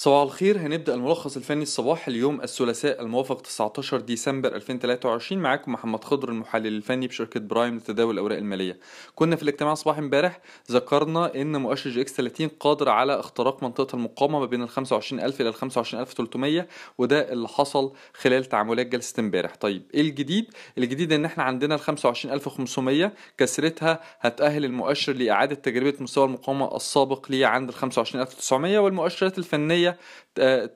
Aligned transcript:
صباح 0.00 0.22
الخير. 0.22 0.58
هنبدأ 0.58 0.94
الملخص 0.94 1.36
الفني 1.36 1.62
الصباح 1.62 2.08
اليوم 2.08 2.40
الثلاثاء 2.40 3.02
الموافق 3.02 3.40
19 3.40 4.00
ديسمبر 4.00 4.54
2023 4.56 5.42
معاكم 5.42 5.72
محمد 5.72 6.04
خضر 6.04 6.28
المحلل 6.28 6.66
الفني 6.66 7.06
بشركة 7.06 7.40
برايم 7.40 7.76
لتداول 7.76 8.14
الأوراق 8.14 8.38
المالية. 8.38 8.78
كنا 9.14 9.36
في 9.36 9.42
الاجتماع 9.42 9.74
صباح 9.74 9.98
امبارح 9.98 10.40
ذكرنا 10.70 11.34
إن 11.34 11.56
مؤشر 11.56 11.90
EGX 11.90 12.12
30 12.12 12.48
قادر 12.48 12.88
على 12.88 13.20
اختراق 13.20 13.62
منطقة 13.62 13.96
المقاومة 13.96 14.38
ما 14.40 14.46
بين 14.46 14.62
ال 14.62 14.68
25000 14.68 15.40
إلى 15.40 15.48
ال 15.48 15.54
25300 15.54 16.68
وده 16.98 17.32
اللي 17.32 17.48
حصل 17.48 17.92
خلال 18.14 18.44
تعاملات 18.44 18.86
جلسة 18.86 19.20
امبارح. 19.20 19.56
طيب 19.56 19.82
إيه 19.94 20.00
الجديد؟ 20.00 20.46
الجديد 20.78 21.12
إن 21.12 21.24
إحنا 21.24 21.44
عندنا 21.44 21.74
ال 21.74 21.80
25500 21.80 23.12
كسرتها 23.38 24.00
هتأهل 24.20 24.64
المؤشر 24.64 25.12
لإعادة 25.12 25.54
تجربة 25.54 25.94
مستوى 26.00 26.24
المقاومة 26.24 26.76
السابق 26.76 27.26
ليه 27.30 27.46
عند 27.46 27.68
ال 27.68 27.74
25900 27.74 28.78
والمؤشرات 28.78 29.38
الفنية 29.38 29.87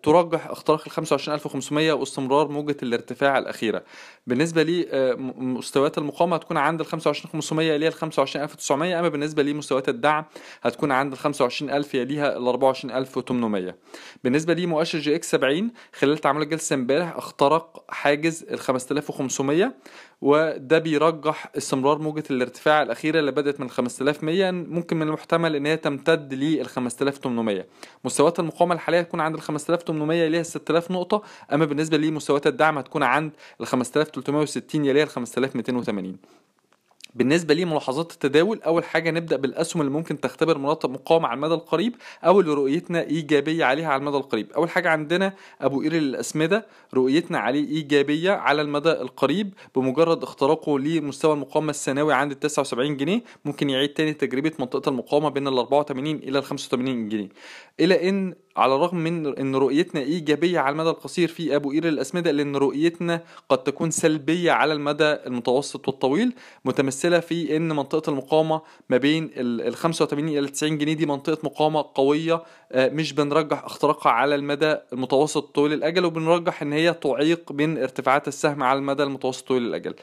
ترجح 0.03 0.47
اختراق 0.47 0.83
ال 0.87 0.91
25500 0.91 1.93
واستمرار 1.93 2.49
موجة 2.49 2.77
الارتفاع 2.83 3.39
الأخيرة. 3.39 3.83
بالنسبة 4.27 4.63
لمستويات 4.63 5.99
المقاومة 5.99 6.37
هتكون 6.37 6.57
عند 6.57 6.81
ال 6.81 6.87
25500 6.87 7.73
يليها 7.73 7.89
ال 7.89 7.95
25900 7.95 9.01
أما 9.01 9.09
بالنسبة 9.09 9.43
لمستويات 9.43 9.89
الدعم 9.89 10.25
هتكون 10.63 10.93
عند 10.93 11.13
ال 11.13 11.19
25000 11.19 11.95
يليها 11.95 12.37
ال 12.37 12.49
24800 12.49 13.77
بالنسبة 14.25 14.55
لمؤشر 14.55 14.99
EGX 14.99 15.31
70 15.31 15.71
خلال 15.95 16.19
تعامل 16.19 16.43
الجلسة 16.43 16.75
امبارح 16.75 17.17
اخترق 17.17 17.85
حاجز 17.89 18.45
ال 18.51 18.59
5500 18.59 19.75
وده 20.21 20.79
بيرجح 20.79 21.51
استمرار 21.57 21.99
موجة 21.99 22.23
الارتفاع 22.31 22.83
الأخيرة 22.83 23.19
اللي 23.21 23.33
بدأت 23.33 23.61
من 23.61 23.71
5100 23.71 24.51
ممكن 24.51 24.97
من 24.97 25.03
المحتمل 25.09 25.57
إن 25.57 25.67
هي 25.67 25.77
تمتد 25.77 26.35
لل 26.35 26.67
5800 26.67 27.67
مستويات 28.05 28.41
المقاومة 28.41 28.75
الحالية 28.75 29.01
هتكون 29.01 29.21
عند 29.21 29.35
ال 29.35 29.41
5800 29.43 30.23
يليها 30.23 30.43
6000 30.43 30.91
نقطة 30.91 31.23
أما 31.53 31.65
بالنسبة 31.65 31.97
لمستويات 31.97 32.47
الدعم 32.47 32.79
هتكون 32.79 33.03
عند 33.03 33.33
ال 33.61 33.67
5360 34.15 34.85
يليها 34.85 35.05
ال 35.05 35.09
5280 35.09 36.17
بالنسبة 37.15 37.55
لملاحظات 37.55 38.13
التداول 38.13 38.63
أول 38.63 38.85
حاجة 38.85 39.11
نبدأ 39.11 39.37
بالأسهم 39.37 39.83
اللي 39.83 39.93
ممكن 39.93 40.21
تختبر 40.21 40.59
مناطق 40.59 40.89
مقاومة 40.89 41.29
على 41.29 41.37
المدى 41.37 41.55
القريب 41.55 41.95
أو 42.25 42.41
اللي 42.41 42.55
رؤيتنا 42.55 43.03
إيجابية 43.03 43.65
عليها 43.65 43.89
على 43.89 44.01
المدى 44.01 44.17
القريب. 44.17 44.53
أول 44.53 44.71
حاجة 44.71 44.91
عندنا 44.91 45.35
أبو 45.61 45.81
قير 45.81 45.93
للأسمدة 45.93 46.67
رؤيتنا 46.95 47.39
عليه 47.39 47.69
إيجابية 47.69 48.31
على 48.31 48.63
المدى 48.63 48.93
القريب 48.93 49.55
بمجرد 49.75 50.23
اختراقه 50.23 50.79
لمستوى 50.79 51.33
المقاومة 51.33 51.71
السنوي 51.71 52.15
عند 52.15 52.35
79 52.35 52.97
جنيه. 52.97 53.23
ممكن 53.45 53.71
يعيد 53.71 53.89
تاني 53.89 54.13
تجربة 54.13 54.53
منطقة 54.59 54.89
المقاومة 54.89 55.29
بين 55.29 55.49
ال 55.49 55.59
84 55.59 56.17
إلى 56.17 56.39
ال 56.39 56.45
85 56.45 57.09
جنيه. 57.09 57.29
إلى 57.81 58.09
إن 58.09 58.35
على 58.57 58.75
الرغم 58.75 58.97
من 58.99 59.39
إن 59.39 59.57
رؤيتنا 59.57 60.01
إيجابية 60.01 60.59
على 60.61 60.73
المدى 60.73 60.89
القصير 60.91 61.29
في 61.29 61.57
أبو 61.57 61.71
قير 61.71 61.89
الأسمدة 61.89 62.31
لأن 62.31 62.57
رؤيتنا 62.57 63.21
قد 63.49 63.59
تكون 63.63 63.91
سلبية 63.91 64.53
على 64.53 64.73
المدى 64.73 65.05
المتوسط 65.05 65.89
والطويل 65.89 66.33
متمثلة 66.65 67.21
في 67.21 67.57
إن 67.57 67.69
منطقة 67.69 68.11
المقاومة 68.11 68.61
ما 68.89 68.97
بين 68.97 69.31
ال 69.37 69.75
85 69.77 70.29
إلى 70.29 70.49
90 70.49 70.79
جنيه 70.79 70.93
دي 70.93 71.07
منطقة 71.07 71.39
مقاومة 71.45 71.85
قوية 71.95 72.43
مش 72.77 73.13
بنرجح 73.13 73.65
اختراقها 73.65 74.13
على 74.13 74.35
المدى 74.35 74.77
المتوسط 74.93 75.55
طويل 75.55 75.73
الأجل 75.73 76.05
وبنرجح 76.05 76.63
إن 76.63 76.73
هي 76.73 76.93
تعيق 76.95 77.53
من 77.53 77.79
ارتفاعات 77.79 78.29
السهم 78.29 78.63
على 78.63 78.79
المدى 78.79 79.03
المتوسط 79.03 79.49
طويل 79.49 79.63
الأجل. 79.63 79.95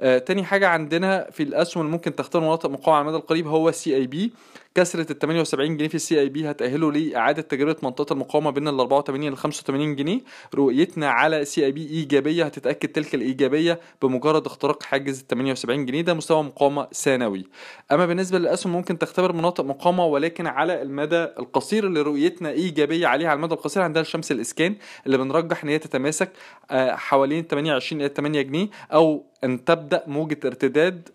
آه 0.00 0.18
تاني 0.18 0.44
حاجة 0.44 0.68
عندنا 0.68 1.30
في 1.30 1.42
الأسهم 1.42 1.80
اللي 1.80 1.92
ممكن 1.92 2.14
تختار 2.16 2.42
مناطق 2.42 2.70
مقاومة 2.70 2.98
على 2.98 3.02
المدى 3.08 3.16
القريب 3.16 3.46
هو 3.46 3.70
سي 3.70 3.96
اي 3.96 4.06
بي 4.06 4.32
كسرة 4.74 5.12
ال 5.12 5.18
78 5.18 5.76
جنيه 5.76 5.88
في 5.88 5.94
ال 5.94 6.20
CIB 6.20 6.50
هتأهله 6.50 6.92
لإعادة 6.92 7.42
تجربة 7.42 7.76
منطقة 7.82 8.12
المقاومة 8.12 8.50
بين 8.50 8.68
ال 8.68 8.80
84 8.80 9.30
ل 9.30 9.36
85 9.36 9.96
جنيه. 9.96 10.20
رؤيتنا 10.54 11.10
على 11.10 11.44
CIB 11.44 11.86
إيجابية 11.88 12.44
هتتأكد 12.44 12.88
تلك 12.88 13.14
الإيجابية 13.14 13.80
بمجرد 14.02 14.46
اختراق 14.46 14.82
حاجز 14.82 15.20
ال 15.20 15.26
78 15.26 15.86
جنيه. 15.86 16.00
ده 16.00 16.14
مستوى 16.14 16.42
مقاومة 16.42 16.88
ثانوي. 16.92 17.44
أما 17.92 18.06
بالنسبة 18.06 18.38
للأسهم 18.38 18.72
ممكن 18.72 18.98
تختبر 18.98 19.32
مناطق 19.32 19.64
مقاومة 19.64 20.06
ولكن 20.06 20.46
على 20.46 20.82
المدى 20.82 21.24
القصير 21.24 21.86
اللي 21.86 22.00
رؤيتنا 22.00 22.50
إيجابية 22.50 23.06
عليها 23.06 23.28
على 23.28 23.36
المدى 23.36 23.54
القصير 23.54 23.82
عندنا 23.82 24.04
شمس 24.04 24.32
الإسكان 24.32 24.76
اللي 25.06 25.18
بنرجح 25.18 25.64
إن 25.64 25.68
هي 25.68 25.78
تتماسك 25.78 26.32
حوالين 26.72 27.44
28 27.46 28.00
إلى 28.02 28.08
8 28.16 28.42
جنيه 28.42 28.68
أو 28.92 29.24
أن 29.44 29.64
تبدأ 29.64 30.04
موجة 30.06 30.38
ارتداد 30.44 31.08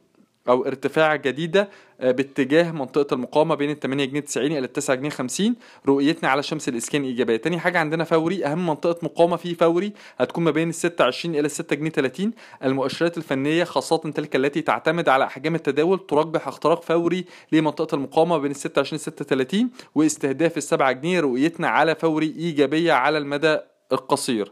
أو 0.50 0.66
ارتفاع 0.66 1.16
جديدة 1.16 1.70
باتجاه 2.00 2.72
منطقة 2.72 3.14
المقاومة 3.14 3.56
بين 3.56 3.70
ال 3.70 3.80
8 3.80 4.06
جنيه 4.06 4.20
90 4.20 4.52
إلى 4.52 4.68
9 4.68 4.96
جنيه 4.96 5.10
50 5.10 5.56
رؤيتنا 5.88 6.30
على 6.30 6.44
شمس 6.44 6.70
الإسكان 6.70 7.04
إيجابية. 7.04 7.36
تاني 7.38 7.60
حاجة 7.60 7.80
عندنا 7.80 8.04
فوري 8.04 8.46
أهم 8.46 8.68
منطقة 8.68 9.00
مقاومة 9.04 9.36
في 9.36 9.56
فوري 9.56 9.94
هتكون 10.18 10.44
ما 10.44 10.52
بين 10.52 10.70
ال 10.70 10.74
26 10.74 11.36
إلى 11.36 11.50
6 11.50 11.76
جنيه 11.76 11.90
30 11.90 12.32
المؤشرات 12.64 13.18
الفنية 13.18 13.64
خاصة 13.64 13.98
تلك 13.98 14.36
التي 14.36 14.62
تعتمد 14.62 15.10
على 15.10 15.24
أحجام 15.26 15.56
التداول 15.56 16.00
ترجح 16.08 16.48
اختراق 16.48 16.84
فوري 16.84 17.26
لمنطقة 17.52 17.96
المقاومة 17.96 18.38
بين 18.38 18.52
ال 18.52 18.56
26 18.56 19.00
و 19.00 19.02
36 19.02 19.70
واستهداف 19.96 20.58
ال 20.58 20.64
7 20.64 20.92
جنيه 20.92 21.20
رؤيتنا 21.20 21.68
على 21.68 21.96
فوري 21.96 22.34
إيجابية 22.38 22.94
على 22.94 23.18
المدى 23.18 23.58
القصير. 23.92 24.52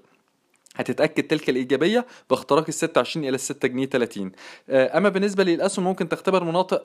هتتأكد 0.77 1.23
تلك 1.23 1.49
الإيجابية 1.49 2.05
باختراق 2.29 2.65
ال 2.67 2.73
26 2.73 3.25
إلى 3.25 3.37
6 3.37 3.67
جنيه 3.67 3.85
30 3.85 4.31
أما 4.69 5.09
بالنسبة 5.09 5.43
للأسهم 5.43 5.85
ممكن 5.85 6.09
تختبر 6.09 6.43
مناطق 6.43 6.83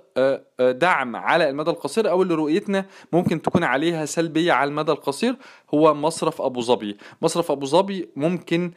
دعم 0.60 1.16
على 1.16 1.48
المدى 1.50 1.70
القصير 1.70 2.10
أو 2.10 2.22
اللي 2.22 2.34
رؤيتنا 2.34 2.86
ممكن 3.12 3.42
تكون 3.42 3.64
عليها 3.64 4.04
سلبية 4.04 4.52
على 4.52 4.69
المدى 4.69 4.92
القصير 4.92 5.36
هو 5.75 5.94
مصرف 5.94 6.42
أبو 6.42 6.60
ظبي. 6.60 6.97
مصرف 7.22 7.50
أبو 7.50 7.66
ظبي 7.66 8.08
ممكن 8.16 8.70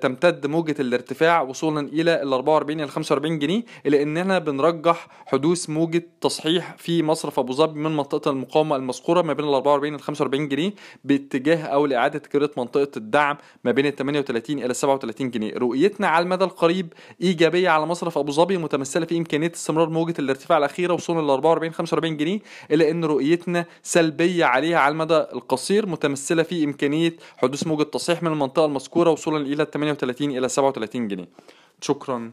تمتد 0.00 0.46
موجة 0.46 0.74
الارتفاع 0.80 1.42
وصولا 1.42 1.88
إلى 1.88 2.22
ال 2.22 2.32
44 2.32 2.80
إلى 2.80 2.88
45 2.88 3.38
جنيه 3.38 3.62
الا 3.86 4.02
اننا 4.02 4.38
بنرجح 4.38 5.08
حدوث 5.26 5.70
موجة 5.70 6.02
تصحيح 6.20 6.74
في 6.78 7.02
مصرف 7.02 7.38
أبو 7.38 7.52
ظبي 7.52 7.78
من 7.80 7.96
منطقة 7.96 8.30
المقاومة 8.30 8.76
المذكورة 8.76 9.22
ما 9.22 9.32
بين 9.32 9.44
ال 9.48 9.54
44 9.54 9.94
إلى 9.94 10.02
45 10.02 10.48
جنيه 10.48 10.72
باتجاه 11.04 11.62
أو 11.66 11.86
لإعادة 11.86 12.18
تكرير 12.18 12.50
منطقة 12.56 12.90
الدعم 12.96 13.36
ما 13.64 13.70
بين 13.72 13.86
ال 13.86 13.94
38 13.96 14.58
إلى 14.64 14.74
37 14.74 15.30
جنيه. 15.30 15.54
رؤيتنا 15.58 16.08
على 16.08 16.22
المدى 16.22 16.44
القريب 16.44 16.92
إيجابية 17.22 17.68
على 17.68 17.86
مصرف 17.86 18.18
أبو 18.18 18.32
ظبي 18.32 18.56
متمثلة 18.58 19.06
في 19.06 19.18
إمكانية 19.18 19.52
استمرار 19.54 19.88
موجة 19.90 20.14
الارتفاع 20.18 20.58
الأخيرة 20.58 20.94
وصولا 20.94 21.26
ل 21.26 21.30
44 21.30 21.72
45 21.72 22.16
جنيه 22.16 22.38
إلا 22.70 22.90
إن 22.90 23.04
رؤيتنا 23.04 23.66
سلبية 23.82 24.44
عليها 24.44 24.78
على 24.78 24.92
المدى 24.92 25.14
القصير 25.14 25.86
متمثلة 25.86 26.42
في 26.42 26.64
إمكانية 26.64 27.16
حدوث 27.36 27.66
موجة 27.66 27.82
تصحيح 27.82 28.22
من 28.22 28.32
المنطقة 28.32 28.64
المذكورة 28.64 29.10
وصولا 29.10 29.46
إلى 29.46 29.66
38 29.72 30.30
إلى 30.30 30.48
37 30.48 31.08
جنيه. 31.08 31.28
شكرا. 31.80 32.32